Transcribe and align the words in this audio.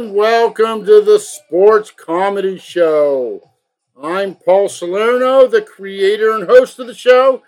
and 0.00 0.14
welcome 0.14 0.82
to 0.86 1.02
the 1.02 1.18
Sports 1.18 1.90
Comedy 1.90 2.56
Show. 2.56 3.50
I'm 4.02 4.34
Paul 4.34 4.70
Salerno, 4.70 5.46
the 5.46 5.60
creator 5.60 6.30
and 6.32 6.48
host 6.48 6.78
of 6.78 6.86
the 6.86 6.94
show, 6.94 7.42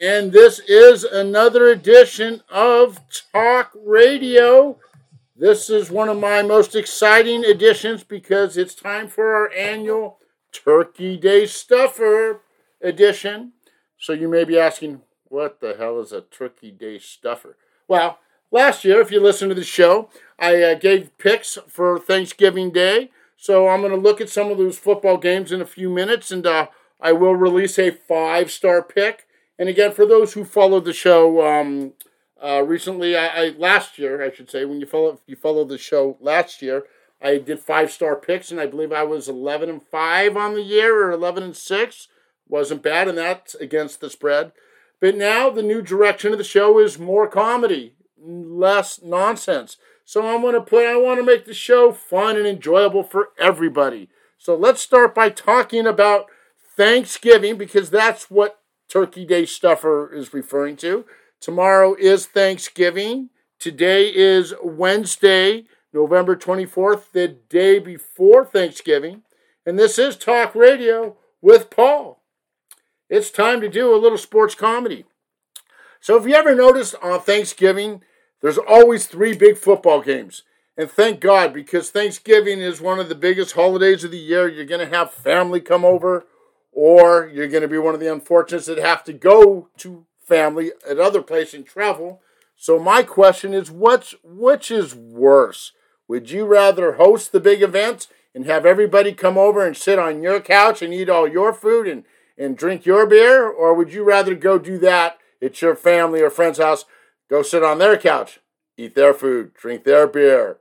and 0.00 0.30
this 0.30 0.60
is 0.60 1.02
another 1.02 1.66
edition 1.66 2.42
of 2.48 3.00
Talk 3.32 3.72
Radio. 3.84 4.78
This 5.34 5.68
is 5.68 5.90
one 5.90 6.08
of 6.08 6.20
my 6.20 6.42
most 6.42 6.76
exciting 6.76 7.42
editions 7.42 8.04
because 8.04 8.56
it's 8.56 8.76
time 8.76 9.08
for 9.08 9.34
our 9.34 9.50
annual 9.52 10.20
Turkey 10.52 11.16
Day 11.16 11.44
Stuffer 11.44 12.40
edition. 12.80 13.52
So 13.98 14.12
you 14.12 14.28
may 14.28 14.44
be 14.44 14.56
asking, 14.56 15.00
what 15.24 15.60
the 15.60 15.74
hell 15.76 15.98
is 15.98 16.12
a 16.12 16.20
Turkey 16.20 16.70
Day 16.70 17.00
Stuffer? 17.00 17.56
Well, 17.88 18.20
last 18.50 18.84
year, 18.84 19.00
if 19.00 19.10
you 19.10 19.20
listen 19.20 19.48
to 19.48 19.54
the 19.54 19.64
show, 19.64 20.10
I 20.38 20.62
uh, 20.62 20.74
gave 20.74 21.16
picks 21.18 21.58
for 21.68 21.98
Thanksgiving 21.98 22.70
Day. 22.70 23.10
So 23.36 23.68
I'm 23.68 23.80
going 23.80 23.92
to 23.92 23.98
look 23.98 24.20
at 24.20 24.30
some 24.30 24.50
of 24.50 24.58
those 24.58 24.78
football 24.78 25.18
games 25.18 25.52
in 25.52 25.60
a 25.60 25.66
few 25.66 25.90
minutes, 25.90 26.30
and 26.30 26.46
uh, 26.46 26.68
I 27.00 27.12
will 27.12 27.36
release 27.36 27.78
a 27.78 27.90
five 27.90 28.50
star 28.50 28.82
pick. 28.82 29.26
And 29.58 29.68
again, 29.68 29.92
for 29.92 30.06
those 30.06 30.32
who 30.32 30.44
followed 30.44 30.84
the 30.84 30.92
show 30.92 31.46
um, 31.46 31.92
uh, 32.42 32.62
recently, 32.62 33.16
I, 33.16 33.26
I, 33.26 33.48
last 33.56 33.98
year, 33.98 34.22
I 34.22 34.30
should 34.30 34.50
say, 34.50 34.64
when 34.64 34.80
you 34.80 34.86
follow 34.86 35.20
you 35.26 35.36
followed 35.36 35.68
the 35.68 35.78
show 35.78 36.16
last 36.20 36.62
year, 36.62 36.84
I 37.20 37.38
did 37.38 37.60
five 37.60 37.90
star 37.90 38.16
picks, 38.16 38.50
and 38.50 38.60
I 38.60 38.66
believe 38.66 38.92
I 38.92 39.02
was 39.02 39.28
11 39.28 39.68
and 39.68 39.82
five 39.82 40.36
on 40.36 40.54
the 40.54 40.62
year, 40.62 41.06
or 41.06 41.10
11 41.10 41.42
and 41.42 41.56
six. 41.56 42.08
Wasn't 42.48 42.82
bad, 42.82 43.08
and 43.08 43.18
that's 43.18 43.54
against 43.56 44.00
the 44.00 44.10
spread. 44.10 44.52
But 45.00 45.16
now 45.16 45.50
the 45.50 45.62
new 45.62 45.82
direction 45.82 46.32
of 46.32 46.38
the 46.38 46.44
show 46.44 46.78
is 46.78 46.98
more 46.98 47.28
comedy, 47.28 47.95
less 48.26 49.00
nonsense. 49.02 49.76
So 50.04 50.26
I'm 50.26 50.42
going 50.42 50.54
to 50.54 50.60
put, 50.60 50.86
I 50.86 50.96
want 50.96 51.18
to 51.18 51.26
make 51.26 51.44
the 51.44 51.54
show 51.54 51.92
fun 51.92 52.36
and 52.36 52.46
enjoyable 52.46 53.02
for 53.02 53.30
everybody. 53.38 54.08
So 54.38 54.54
let's 54.54 54.80
start 54.80 55.14
by 55.14 55.30
talking 55.30 55.86
about 55.86 56.26
Thanksgiving 56.76 57.56
because 57.56 57.90
that's 57.90 58.30
what 58.30 58.60
Turkey 58.88 59.24
Day 59.24 59.46
Stuffer 59.46 60.12
is 60.12 60.32
referring 60.32 60.76
to. 60.76 61.04
Tomorrow 61.40 61.96
is 61.98 62.26
Thanksgiving. 62.26 63.30
Today 63.58 64.08
is 64.14 64.54
Wednesday, 64.62 65.64
November 65.92 66.36
24th, 66.36 67.12
the 67.12 67.28
day 67.28 67.78
before 67.78 68.44
Thanksgiving. 68.44 69.22
And 69.64 69.78
this 69.78 69.98
is 69.98 70.16
Talk 70.16 70.54
Radio 70.54 71.16
with 71.40 71.70
Paul. 71.70 72.22
It's 73.08 73.30
time 73.30 73.60
to 73.60 73.68
do 73.68 73.94
a 73.94 73.98
little 73.98 74.18
sports 74.18 74.54
comedy. 74.54 75.04
So, 76.00 76.16
if 76.16 76.26
you 76.26 76.34
ever 76.34 76.54
noticed 76.54 76.94
on 77.02 77.20
Thanksgiving, 77.20 78.02
there's 78.42 78.58
always 78.58 79.06
three 79.06 79.36
big 79.36 79.56
football 79.56 80.00
games. 80.00 80.42
And 80.76 80.90
thank 80.90 81.20
God, 81.20 81.54
because 81.54 81.88
Thanksgiving 81.88 82.60
is 82.60 82.80
one 82.80 82.98
of 82.98 83.08
the 83.08 83.14
biggest 83.14 83.54
holidays 83.54 84.04
of 84.04 84.10
the 84.10 84.18
year. 84.18 84.46
You're 84.46 84.66
going 84.66 84.86
to 84.86 84.94
have 84.94 85.10
family 85.10 85.60
come 85.60 85.84
over, 85.84 86.26
or 86.70 87.30
you're 87.32 87.48
going 87.48 87.62
to 87.62 87.68
be 87.68 87.78
one 87.78 87.94
of 87.94 88.00
the 88.00 88.12
unfortunates 88.12 88.66
that 88.66 88.78
have 88.78 89.02
to 89.04 89.14
go 89.14 89.68
to 89.78 90.04
family 90.22 90.72
at 90.88 90.98
other 90.98 91.22
place 91.22 91.54
and 91.54 91.64
travel. 91.64 92.20
So 92.56 92.78
my 92.78 93.02
question 93.02 93.54
is, 93.54 93.70
what's 93.70 94.14
which 94.22 94.70
is 94.70 94.94
worse? 94.94 95.72
Would 96.08 96.30
you 96.30 96.44
rather 96.44 96.94
host 96.94 97.32
the 97.32 97.40
big 97.40 97.62
event 97.62 98.08
and 98.34 98.44
have 98.44 98.66
everybody 98.66 99.12
come 99.12 99.38
over 99.38 99.66
and 99.66 99.76
sit 99.76 99.98
on 99.98 100.22
your 100.22 100.40
couch 100.40 100.82
and 100.82 100.92
eat 100.92 101.08
all 101.08 101.26
your 101.26 101.54
food 101.54 101.88
and, 101.88 102.04
and 102.36 102.56
drink 102.56 102.84
your 102.84 103.06
beer, 103.06 103.48
or 103.48 103.72
would 103.72 103.94
you 103.94 104.04
rather 104.04 104.34
go 104.34 104.58
do 104.58 104.78
that 104.78 105.18
at 105.42 105.62
your 105.62 105.74
family 105.74 106.20
or 106.20 106.28
friend's 106.28 106.58
house 106.58 106.84
Go 107.28 107.42
sit 107.42 107.62
on 107.62 107.78
their 107.78 107.96
couch, 107.96 108.40
eat 108.76 108.94
their 108.94 109.12
food, 109.12 109.54
drink 109.54 109.84
their 109.84 110.06
beer. 110.06 110.58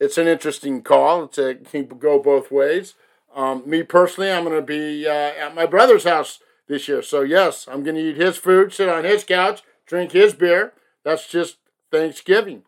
It's 0.00 0.18
an 0.18 0.26
interesting 0.26 0.82
call. 0.82 1.24
It's 1.24 1.38
a, 1.38 1.54
can 1.54 1.86
go 1.86 2.18
both 2.18 2.50
ways. 2.50 2.94
Um, 3.34 3.62
me 3.68 3.82
personally, 3.82 4.30
I'm 4.30 4.44
going 4.44 4.56
to 4.56 4.62
be 4.62 5.06
uh, 5.06 5.10
at 5.10 5.54
my 5.54 5.66
brother's 5.66 6.04
house 6.04 6.40
this 6.66 6.88
year. 6.88 7.02
So, 7.02 7.20
yes, 7.20 7.68
I'm 7.70 7.84
going 7.84 7.96
to 7.96 8.02
eat 8.02 8.16
his 8.16 8.36
food, 8.36 8.72
sit 8.72 8.88
on 8.88 9.04
his 9.04 9.24
couch, 9.24 9.62
drink 9.86 10.12
his 10.12 10.34
beer. 10.34 10.72
That's 11.04 11.28
just 11.28 11.58
Thanksgiving. 11.92 12.62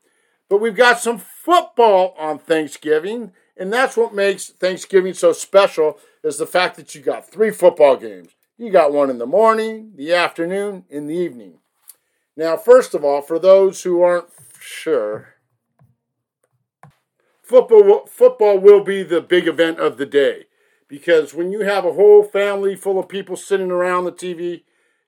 But 0.49 0.61
we've 0.61 0.77
got 0.77 1.01
some 1.01 1.19
football 1.19 2.15
on 2.19 2.39
Thanksgiving, 2.39 3.33
and 3.57 3.73
that's 3.73 3.97
what 3.97 4.15
makes 4.15 4.51
Thanksgiving 4.51 5.15
so 5.15 5.33
special 5.33 5.99
is 6.23 6.39
the 6.39 6.47
fact 6.47 6.77
that 6.77 6.95
you 6.95 7.01
got 7.01 7.29
three 7.29 7.51
football 7.51 7.97
games. 7.97 8.33
You 8.59 8.71
got 8.71 8.93
one 8.93 9.11
in 9.11 9.19
the 9.19 9.27
morning, 9.27 9.93
the 9.97 10.13
afternoon, 10.13 10.85
in 10.89 11.07
the 11.07 11.17
evening. 11.17 11.59
Now, 12.37 12.57
first 12.57 12.95
of 12.95 13.05
all, 13.05 13.21
for 13.21 13.39
those 13.39 13.83
who 13.83 14.03
aren't 14.03 14.29
sure, 14.59 15.35
football 17.43 18.07
football 18.07 18.59
will 18.59 18.83
be 18.83 19.03
the 19.03 19.21
big 19.21 19.47
event 19.47 19.79
of 19.79 19.99
the 19.99 20.07
day 20.07 20.47
because 20.89 21.35
when 21.35 21.51
you 21.53 21.61
have 21.61 21.85
a 21.85 21.93
whole 21.93 22.23
family 22.23 22.77
full 22.77 22.99
of 22.99 23.09
people 23.09 23.37
sitting 23.37 23.71
around 23.71 24.05
the 24.05 24.13
TV, 24.13 24.63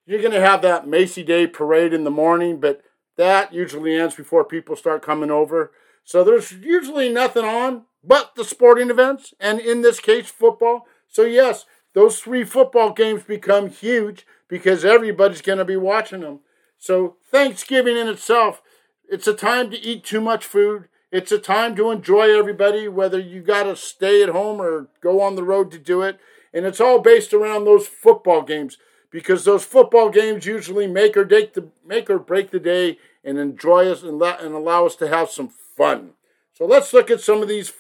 you're 0.07 0.21
going 0.21 0.33
to 0.33 0.41
have 0.41 0.63
that 0.63 0.87
Macy 0.87 1.23
Day 1.23 1.47
parade 1.47 1.93
in 1.93 2.05
the 2.05 2.11
morning, 2.11 2.61
but 2.61 2.83
that 3.17 3.53
usually 3.53 3.95
ends 3.97 4.15
before 4.15 4.45
people 4.45 4.77
start 4.77 5.03
coming 5.03 5.31
over. 5.31 5.73
So 6.05 6.23
there's 6.23 6.53
usually 6.53 7.09
nothing 7.09 7.45
on 7.45 7.85
but 8.03 8.35
the 8.35 8.45
sporting 8.45 8.91
events, 8.91 9.33
and 9.41 9.61
in 9.61 9.81
this 9.81 9.99
case, 9.99 10.29
football. 10.29 10.87
So, 11.09 11.23
yes, 11.23 11.65
those 11.95 12.21
three 12.21 12.45
football 12.45 12.93
games 12.93 13.23
become 13.23 13.71
huge 13.71 14.27
because 14.49 14.85
everybody's 14.85 15.41
going 15.41 15.59
to 15.59 15.65
be 15.65 15.77
watching 15.77 16.21
them. 16.21 16.41
So, 16.85 17.17
Thanksgiving 17.31 17.97
in 17.97 18.09
itself, 18.09 18.61
it's 19.09 19.27
a 19.27 19.33
time 19.33 19.71
to 19.71 19.81
eat 19.81 20.05
too 20.05 20.21
much 20.21 20.45
food. 20.45 20.89
It's 21.11 21.33
a 21.33 21.39
time 21.39 21.75
to 21.77 21.91
enjoy 21.91 22.39
everybody, 22.39 22.89
whether 22.89 23.19
you 23.19 23.41
got 23.41 23.63
to 23.63 23.75
stay 23.75 24.23
at 24.23 24.29
home 24.29 24.61
or 24.61 24.89
go 25.01 25.23
on 25.23 25.35
the 25.35 25.45
road 25.45 25.71
to 25.71 25.79
do 25.79 26.03
it. 26.03 26.21
And 26.53 26.67
it's 26.67 26.83
all 26.83 26.99
based 26.99 27.33
around 27.33 27.65
those 27.65 27.87
football 27.87 28.43
games 28.43 28.77
because 29.11 29.47
those 29.47 29.65
football 29.65 30.11
games 30.11 30.45
usually 30.45 30.87
make 30.87 31.17
or 31.17 31.25
break 31.25 31.55
the 31.55 31.71
make 31.87 32.11
or 32.11 32.19
break 32.19 32.51
the 32.51 32.61
day 32.61 32.99
and 33.25 33.39
enjoy 33.39 33.89
us 33.89 34.03
and, 34.03 34.19
let, 34.19 34.43
and 34.43 34.55
allow 34.55 34.85
us 34.85 34.95
to 34.97 35.09
have 35.09 35.31
some 35.31 35.49
fun. 35.49 36.11
So 36.53 36.67
let's 36.67 36.93
look 36.93 37.11
at 37.11 37.23
some 37.23 37.41
of 37.41 37.49
these 37.49 37.73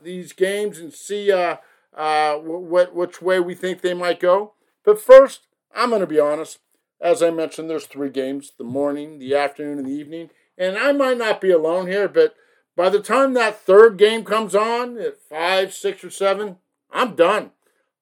these 0.00 0.32
games 0.32 0.78
and 0.78 0.92
see 0.92 1.32
uh, 1.32 1.56
uh, 1.96 2.34
what 2.36 2.94
which 2.94 3.20
way 3.20 3.40
we 3.40 3.56
think 3.56 3.80
they 3.80 3.92
might 3.92 4.20
go. 4.20 4.52
But 4.84 5.00
first, 5.00 5.48
I'm 5.74 5.88
going 5.88 6.00
to 6.00 6.06
be 6.06 6.20
honest. 6.20 6.60
As 7.02 7.20
I 7.20 7.30
mentioned, 7.30 7.68
there's 7.68 7.86
three 7.86 8.10
games 8.10 8.52
the 8.56 8.64
morning, 8.64 9.18
the 9.18 9.34
afternoon, 9.34 9.78
and 9.78 9.88
the 9.88 9.92
evening. 9.92 10.30
And 10.56 10.78
I 10.78 10.92
might 10.92 11.18
not 11.18 11.40
be 11.40 11.50
alone 11.50 11.88
here, 11.88 12.08
but 12.08 12.36
by 12.76 12.88
the 12.88 13.00
time 13.00 13.34
that 13.34 13.60
third 13.60 13.96
game 13.96 14.24
comes 14.24 14.54
on 14.54 14.96
at 14.98 15.20
five, 15.20 15.74
six, 15.74 16.04
or 16.04 16.10
seven, 16.10 16.58
I'm 16.92 17.16
done. 17.16 17.50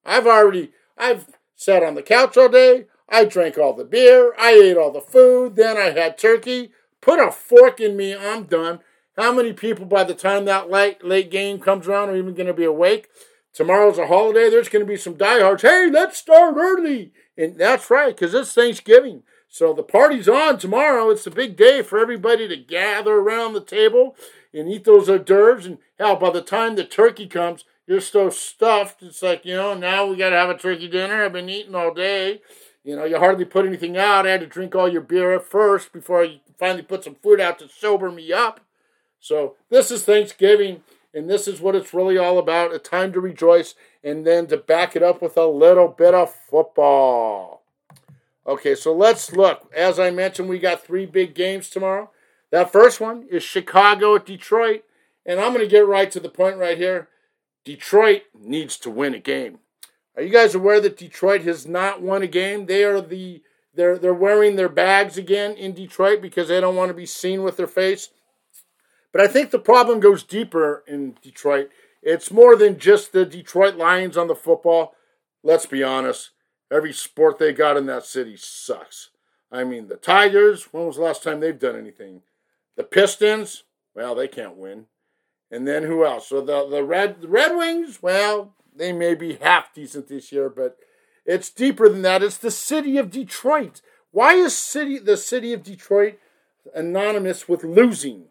I've 0.05 0.27
already 0.27 0.71
I've 0.97 1.25
sat 1.55 1.83
on 1.83 1.95
the 1.95 2.03
couch 2.03 2.37
all 2.37 2.49
day. 2.49 2.85
I 3.09 3.25
drank 3.25 3.57
all 3.57 3.73
the 3.73 3.83
beer. 3.83 4.33
I 4.39 4.51
ate 4.51 4.77
all 4.77 4.91
the 4.91 5.01
food. 5.01 5.55
Then 5.55 5.77
I 5.77 5.89
had 5.89 6.17
turkey. 6.17 6.71
Put 7.01 7.19
a 7.19 7.31
fork 7.31 7.79
in 7.79 7.97
me. 7.97 8.15
I'm 8.15 8.43
done. 8.43 8.79
How 9.17 9.33
many 9.33 9.51
people 9.51 9.85
by 9.85 10.03
the 10.03 10.13
time 10.13 10.45
that 10.45 10.69
late 10.69 11.03
late 11.03 11.31
game 11.31 11.59
comes 11.59 11.87
around 11.87 12.09
are 12.09 12.15
even 12.15 12.35
going 12.35 12.47
to 12.47 12.53
be 12.53 12.65
awake? 12.65 13.09
Tomorrow's 13.53 13.97
a 13.97 14.07
holiday. 14.07 14.49
There's 14.49 14.69
going 14.69 14.85
to 14.85 14.89
be 14.89 14.97
some 14.97 15.15
diehards. 15.15 15.63
Hey, 15.63 15.89
let's 15.91 16.17
start 16.17 16.55
early. 16.55 17.11
And 17.41 17.57
that's 17.57 17.89
right, 17.89 18.15
because 18.15 18.35
it's 18.35 18.53
Thanksgiving. 18.53 19.23
So 19.49 19.73
the 19.73 19.81
party's 19.83 20.29
on 20.29 20.59
tomorrow. 20.59 21.09
It's 21.09 21.25
a 21.25 21.31
big 21.31 21.57
day 21.57 21.81
for 21.81 21.97
everybody 21.97 22.47
to 22.47 22.55
gather 22.55 23.15
around 23.15 23.53
the 23.53 23.63
table 23.63 24.15
and 24.53 24.69
eat 24.69 24.83
those 24.83 25.09
hors 25.09 25.17
d'oeuvres. 25.17 25.65
And 25.65 25.79
hell, 25.97 26.17
by 26.17 26.29
the 26.29 26.43
time 26.43 26.75
the 26.75 26.85
turkey 26.85 27.25
comes, 27.25 27.65
you're 27.87 27.99
so 27.99 28.29
stuffed. 28.29 29.01
It's 29.01 29.23
like, 29.23 29.43
you 29.43 29.55
know, 29.55 29.73
now 29.73 30.05
we 30.05 30.17
got 30.17 30.29
to 30.29 30.35
have 30.35 30.51
a 30.51 30.57
turkey 30.57 30.87
dinner. 30.87 31.25
I've 31.25 31.33
been 31.33 31.49
eating 31.49 31.73
all 31.73 31.93
day. 31.93 32.41
You 32.83 32.95
know, 32.95 33.05
you 33.05 33.17
hardly 33.17 33.45
put 33.45 33.65
anything 33.65 33.97
out. 33.97 34.27
I 34.27 34.31
had 34.31 34.41
to 34.41 34.47
drink 34.47 34.75
all 34.75 34.87
your 34.87 35.01
beer 35.01 35.39
first 35.39 35.91
before 35.91 36.23
I 36.23 36.41
finally 36.59 36.83
put 36.83 37.03
some 37.03 37.15
food 37.15 37.41
out 37.41 37.57
to 37.59 37.67
sober 37.67 38.11
me 38.11 38.31
up. 38.31 38.59
So 39.19 39.55
this 39.71 39.89
is 39.89 40.03
Thanksgiving. 40.03 40.83
And 41.13 41.29
this 41.29 41.47
is 41.47 41.59
what 41.59 41.75
it's 41.75 41.93
really 41.93 42.17
all 42.17 42.37
about 42.37 42.73
a 42.73 42.79
time 42.79 43.11
to 43.13 43.19
rejoice 43.19 43.75
and 44.03 44.25
then 44.25 44.47
to 44.47 44.57
back 44.57 44.95
it 44.95 45.03
up 45.03 45.21
with 45.21 45.37
a 45.37 45.45
little 45.45 45.87
bit 45.87 46.13
of 46.13 46.33
football. 46.33 47.63
Okay, 48.45 48.75
so 48.75 48.93
let's 48.93 49.33
look. 49.33 49.71
As 49.75 49.99
I 49.99 50.09
mentioned, 50.09 50.49
we 50.49 50.59
got 50.59 50.83
three 50.83 51.05
big 51.05 51.35
games 51.35 51.69
tomorrow. 51.69 52.09
That 52.49 52.71
first 52.71 52.99
one 52.99 53.25
is 53.29 53.43
Chicago 53.43 54.15
at 54.15 54.25
Detroit. 54.25 54.83
And 55.25 55.39
I'm 55.39 55.53
going 55.53 55.63
to 55.63 55.69
get 55.69 55.87
right 55.87 56.09
to 56.11 56.19
the 56.19 56.29
point 56.29 56.57
right 56.57 56.77
here. 56.77 57.07
Detroit 57.63 58.23
needs 58.37 58.77
to 58.79 58.89
win 58.89 59.13
a 59.13 59.19
game. 59.19 59.59
Are 60.15 60.23
you 60.23 60.29
guys 60.29 60.55
aware 60.55 60.81
that 60.81 60.97
Detroit 60.97 61.43
has 61.43 61.67
not 61.67 62.01
won 62.01 62.23
a 62.23 62.27
game? 62.27 62.65
They 62.65 62.83
are 62.83 63.01
the 63.01 63.43
they're 63.73 63.97
they're 63.97 64.13
wearing 64.13 64.55
their 64.55 64.67
bags 64.67 65.17
again 65.17 65.53
in 65.53 65.73
Detroit 65.73 66.21
because 66.21 66.49
they 66.49 66.59
don't 66.59 66.75
want 66.75 66.89
to 66.89 66.95
be 66.95 67.05
seen 67.05 67.43
with 67.43 67.55
their 67.55 67.67
face. 67.67 68.09
But 69.11 69.21
I 69.21 69.27
think 69.27 69.51
the 69.51 69.59
problem 69.59 69.99
goes 69.99 70.23
deeper 70.23 70.83
in 70.87 71.15
Detroit. 71.21 71.69
It's 72.01 72.31
more 72.31 72.55
than 72.55 72.79
just 72.79 73.11
the 73.11 73.25
Detroit 73.25 73.75
Lions 73.75 74.17
on 74.17 74.27
the 74.27 74.35
football. 74.35 74.95
Let's 75.43 75.65
be 75.65 75.83
honest. 75.83 76.31
Every 76.71 76.93
sport 76.93 77.37
they 77.37 77.53
got 77.53 77.77
in 77.77 77.85
that 77.87 78.05
city 78.05 78.37
sucks. 78.37 79.09
I 79.51 79.63
mean, 79.63 79.87
the 79.87 79.97
Tigers, 79.97 80.69
when 80.71 80.87
was 80.87 80.95
the 80.95 81.03
last 81.03 81.23
time 81.23 81.39
they've 81.39 81.57
done 81.57 81.75
anything? 81.75 82.21
The 82.77 82.83
Pistons, 82.83 83.63
well, 83.93 84.15
they 84.15 84.27
can't 84.27 84.55
win. 84.55 84.85
And 85.51 85.67
then 85.67 85.83
who 85.83 86.05
else? 86.05 86.29
So 86.29 86.39
the 86.39 86.67
the 86.69 86.83
Red 86.83 87.21
the 87.21 87.27
Red 87.27 87.57
Wings, 87.57 88.01
well, 88.01 88.55
they 88.73 88.93
may 88.93 89.15
be 89.15 89.35
half 89.35 89.73
decent 89.73 90.07
this 90.07 90.31
year, 90.31 90.49
but 90.49 90.77
it's 91.25 91.49
deeper 91.49 91.89
than 91.89 92.01
that. 92.03 92.23
It's 92.23 92.37
the 92.37 92.51
city 92.51 92.97
of 92.97 93.11
Detroit. 93.11 93.81
Why 94.11 94.35
is 94.35 94.57
city 94.57 94.97
the 94.97 95.17
city 95.17 95.51
of 95.51 95.63
Detroit 95.63 96.17
anonymous 96.73 97.49
with 97.49 97.65
losing? 97.65 98.25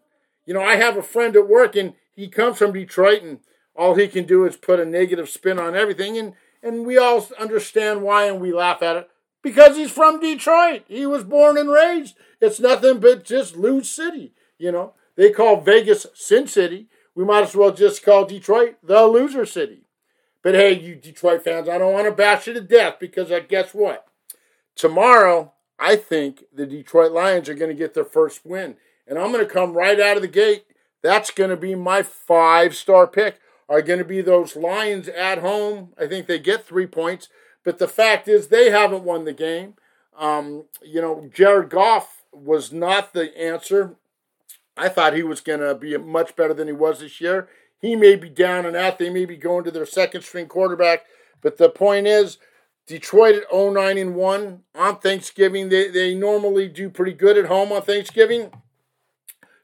You 0.45 0.55
know, 0.55 0.63
I 0.63 0.77
have 0.77 0.97
a 0.97 1.03
friend 1.03 1.35
at 1.35 1.47
work 1.47 1.75
and 1.75 1.93
he 2.15 2.27
comes 2.27 2.57
from 2.57 2.73
Detroit 2.73 3.21
and 3.21 3.39
all 3.75 3.95
he 3.95 4.07
can 4.07 4.25
do 4.25 4.45
is 4.45 4.57
put 4.57 4.79
a 4.79 4.85
negative 4.85 5.29
spin 5.29 5.59
on 5.59 5.75
everything 5.75 6.17
and 6.17 6.33
and 6.63 6.85
we 6.85 6.97
all 6.97 7.27
understand 7.39 8.03
why 8.03 8.25
and 8.25 8.39
we 8.39 8.53
laugh 8.53 8.83
at 8.83 8.95
it 8.95 9.09
because 9.41 9.77
he's 9.77 9.91
from 9.91 10.19
Detroit. 10.19 10.83
He 10.87 11.05
was 11.05 11.23
born 11.23 11.57
and 11.57 11.71
raised. 11.71 12.15
It's 12.39 12.59
nothing 12.59 12.99
but 12.99 13.23
just 13.23 13.55
lose 13.55 13.89
city, 13.89 14.33
you 14.59 14.71
know. 14.71 14.93
They 15.15 15.31
call 15.31 15.61
Vegas 15.61 16.05
Sin 16.13 16.47
City. 16.47 16.87
We 17.15 17.25
might 17.25 17.43
as 17.43 17.55
well 17.55 17.71
just 17.71 18.05
call 18.05 18.25
Detroit 18.25 18.75
the 18.83 19.05
loser 19.05 19.45
city. 19.45 19.87
But 20.43 20.55
hey, 20.55 20.79
you 20.79 20.95
Detroit 20.95 21.43
fans, 21.43 21.69
I 21.69 21.77
don't 21.77 21.93
want 21.93 22.05
to 22.05 22.11
bash 22.11 22.47
you 22.47 22.53
to 22.53 22.61
death 22.61 22.97
because 22.99 23.31
I 23.31 23.41
guess 23.41 23.73
what? 23.73 24.07
Tomorrow, 24.75 25.53
I 25.77 25.95
think 25.95 26.43
the 26.53 26.65
Detroit 26.65 27.11
Lions 27.11 27.49
are 27.49 27.55
going 27.55 27.69
to 27.69 27.77
get 27.77 27.93
their 27.93 28.05
first 28.05 28.45
win. 28.45 28.75
And 29.07 29.19
I'm 29.19 29.31
going 29.31 29.45
to 29.45 29.53
come 29.53 29.73
right 29.73 29.99
out 29.99 30.15
of 30.15 30.21
the 30.21 30.27
gate. 30.27 30.65
That's 31.03 31.31
going 31.31 31.49
to 31.49 31.57
be 31.57 31.75
my 31.75 32.03
five 32.03 32.75
star 32.75 33.07
pick. 33.07 33.39
Are 33.71 33.81
going 33.81 33.99
to 33.99 34.05
be 34.05 34.19
those 34.19 34.57
Lions 34.57 35.07
at 35.07 35.37
home. 35.37 35.93
I 35.97 36.05
think 36.05 36.27
they 36.27 36.39
get 36.39 36.65
three 36.65 36.87
points. 36.87 37.29
But 37.63 37.79
the 37.79 37.87
fact 37.87 38.27
is, 38.27 38.47
they 38.47 38.69
haven't 38.69 39.05
won 39.05 39.23
the 39.23 39.31
game. 39.31 39.75
Um, 40.19 40.65
you 40.83 40.99
know, 40.99 41.29
Jared 41.33 41.69
Goff 41.69 42.23
was 42.33 42.73
not 42.73 43.13
the 43.13 43.33
answer. 43.39 43.95
I 44.75 44.89
thought 44.89 45.15
he 45.15 45.23
was 45.23 45.39
going 45.39 45.61
to 45.61 45.73
be 45.73 45.95
much 45.95 46.35
better 46.35 46.53
than 46.53 46.67
he 46.67 46.73
was 46.73 46.99
this 46.99 47.21
year. 47.21 47.47
He 47.79 47.95
may 47.95 48.17
be 48.17 48.27
down 48.27 48.65
and 48.65 48.75
out. 48.75 48.99
They 48.99 49.09
may 49.09 49.23
be 49.23 49.37
going 49.37 49.63
to 49.63 49.71
their 49.71 49.85
second 49.85 50.23
string 50.23 50.47
quarterback. 50.47 51.05
But 51.39 51.55
the 51.55 51.69
point 51.69 52.07
is, 52.07 52.39
Detroit 52.87 53.35
at 53.35 53.55
09 53.55 53.97
and 53.97 54.15
1 54.15 54.63
on 54.75 54.99
Thanksgiving. 54.99 55.69
They, 55.69 55.87
they 55.87 56.13
normally 56.13 56.67
do 56.67 56.89
pretty 56.89 57.13
good 57.13 57.37
at 57.37 57.45
home 57.45 57.71
on 57.71 57.83
Thanksgiving. 57.83 58.51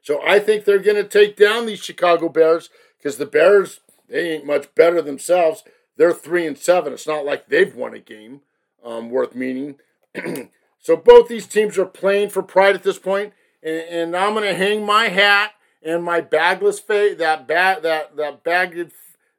So 0.00 0.26
I 0.26 0.38
think 0.38 0.64
they're 0.64 0.78
going 0.78 0.96
to 0.96 1.04
take 1.04 1.36
down 1.36 1.66
these 1.66 1.84
Chicago 1.84 2.30
Bears 2.30 2.70
because 2.96 3.18
the 3.18 3.26
Bears, 3.26 3.80
they 4.08 4.32
ain't 4.32 4.46
much 4.46 4.74
better 4.74 5.02
themselves. 5.02 5.64
They're 5.96 6.12
3 6.12 6.46
and 6.46 6.58
7. 6.58 6.92
It's 6.92 7.06
not 7.06 7.24
like 7.24 7.48
they've 7.48 7.74
won 7.74 7.94
a 7.94 7.98
game 7.98 8.40
um, 8.84 9.10
worth 9.10 9.34
meaning. 9.34 9.76
so 10.78 10.96
both 10.96 11.28
these 11.28 11.46
teams 11.46 11.76
are 11.78 11.86
playing 11.86 12.30
for 12.30 12.42
pride 12.42 12.74
at 12.74 12.82
this 12.82 12.98
point, 12.98 13.32
and, 13.62 13.82
and 13.88 14.16
I'm 14.16 14.34
going 14.34 14.44
to 14.44 14.54
hang 14.54 14.86
my 14.86 15.08
hat 15.08 15.52
and 15.82 16.02
my 16.02 16.20
bagless 16.20 16.80
face, 16.80 17.18
that 17.18 17.46
bag, 17.46 17.82
that 17.82 18.16
that 18.16 18.42
bagged, 18.42 18.92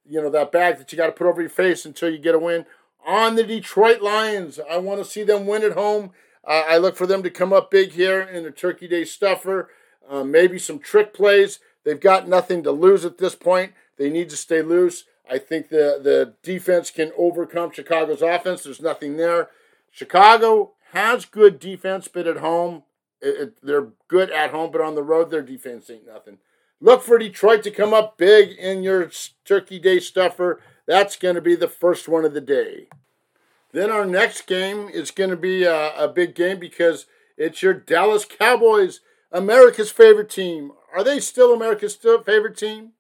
you 0.06 0.22
know, 0.22 0.30
that 0.30 0.52
bag 0.52 0.78
that 0.78 0.92
you 0.92 0.98
got 0.98 1.08
to 1.08 1.12
put 1.12 1.28
over 1.28 1.42
your 1.42 1.50
face 1.50 1.86
until 1.86 2.10
you 2.10 2.18
get 2.18 2.36
a 2.36 2.40
win 2.40 2.66
on 3.06 3.36
the 3.36 3.44
Detroit 3.44 4.02
Lions. 4.02 4.60
I 4.70 4.78
want 4.78 5.04
to 5.04 5.10
see 5.10 5.24
them 5.24 5.48
win 5.48 5.64
at 5.64 5.74
home. 5.74 6.12
Uh, 6.46 6.64
I 6.68 6.78
look 6.78 6.96
for 6.96 7.08
them 7.08 7.24
to 7.24 7.30
come 7.30 7.54
up 7.54 7.70
big 7.70 7.92
here 7.92 8.22
in 8.22 8.44
the 8.44 8.52
Turkey 8.52 8.88
Day 8.88 9.06
stuffer. 9.06 9.70
Uh, 10.08 10.24
maybe 10.24 10.58
some 10.58 10.80
trick 10.80 11.14
plays. 11.14 11.60
They've 11.84 12.00
got 12.00 12.28
nothing 12.28 12.64
to 12.64 12.72
lose 12.72 13.06
at 13.06 13.18
this 13.18 13.36
point. 13.36 13.74
They 14.00 14.10
need 14.10 14.30
to 14.30 14.38
stay 14.38 14.64
loose. 14.64 15.04
I 15.30 15.38
think 15.38 15.70
the, 15.70 16.00
the 16.02 16.34
defense 16.42 16.90
can 16.90 17.12
overcome 17.16 17.72
Chicago's 17.72 18.24
offense. 18.24 18.64
There's 18.64 18.82
nothing 18.82 19.18
there. 19.18 19.50
Chicago 19.92 20.72
has 20.94 21.26
good 21.26 21.60
defense, 21.60 22.08
but 22.08 22.26
at 22.26 22.38
home, 22.38 22.84
it, 23.22 23.42
it, 23.42 23.58
they're 23.62 23.90
good 24.08 24.32
at 24.32 24.52
home, 24.52 24.72
but 24.72 24.82
on 24.82 24.96
the 24.96 25.04
road, 25.04 25.30
their 25.30 25.44
defense 25.44 25.90
ain't 25.90 26.08
nothing. 26.08 26.38
Look 26.82 27.04
for 27.04 27.18
Detroit 27.18 27.62
to 27.64 27.72
come 27.72 27.94
up 27.94 28.18
big 28.18 28.58
in 28.58 28.84
your 28.84 29.12
Turkey 29.44 29.80
Day 29.80 30.00
stuffer. 30.00 30.62
That's 30.88 31.18
going 31.18 31.36
to 31.36 31.42
be 31.42 31.56
the 31.56 31.68
first 31.68 32.08
one 32.08 32.24
of 32.24 32.34
the 32.34 32.42
day. 32.42 32.88
Then 33.74 33.92
our 33.92 34.06
next 34.06 34.48
game 34.48 34.90
is 34.90 35.12
going 35.12 35.30
to 35.30 35.38
be 35.38 35.64
a, 35.64 35.94
a 35.96 36.08
big 36.08 36.34
game 36.34 36.58
because 36.58 37.06
it's 37.38 37.62
your 37.62 37.74
Dallas 37.74 38.26
Cowboys, 38.26 39.02
America's 39.32 39.92
favorite 39.92 40.30
team. 40.30 40.72
Are 40.96 41.04
they 41.04 41.20
still 41.20 41.54
America's 41.54 41.96
favorite 41.96 42.58
team? 42.58 42.94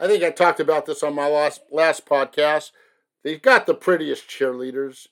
I 0.00 0.06
think 0.06 0.24
I 0.24 0.30
talked 0.30 0.60
about 0.60 0.86
this 0.86 1.02
on 1.02 1.14
my 1.14 1.28
last 1.28 1.62
last 1.70 2.06
podcast. 2.06 2.70
They've 3.22 3.40
got 3.40 3.66
the 3.66 3.74
prettiest 3.74 4.28
cheerleaders. 4.28 5.08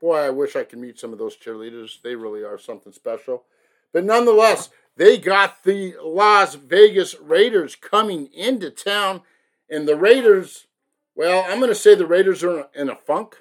Boy, 0.00 0.18
I 0.18 0.30
wish 0.30 0.56
I 0.56 0.64
could 0.64 0.78
meet 0.78 0.98
some 0.98 1.12
of 1.12 1.18
those 1.18 1.36
cheerleaders. 1.36 2.00
They 2.02 2.14
really 2.14 2.42
are 2.42 2.58
something 2.58 2.92
special. 2.92 3.44
But 3.92 4.04
nonetheless, 4.04 4.70
they 4.96 5.18
got 5.18 5.64
the 5.64 5.94
Las 6.02 6.54
Vegas 6.54 7.18
Raiders 7.20 7.76
coming 7.76 8.28
into 8.32 8.70
town. 8.70 9.22
And 9.68 9.86
the 9.86 9.96
Raiders, 9.96 10.66
well, 11.14 11.44
I'm 11.46 11.58
going 11.58 11.70
to 11.70 11.74
say 11.74 11.94
the 11.94 12.06
Raiders 12.06 12.42
are 12.42 12.68
in 12.74 12.88
a 12.88 12.96
funk. 12.96 13.36